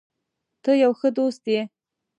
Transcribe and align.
ته 0.63 0.71
یو 0.83 0.91
ښه 0.99 1.09
دوست 1.17 1.43
یې. 1.53 1.61